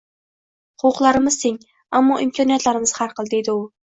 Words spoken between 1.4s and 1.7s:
teng,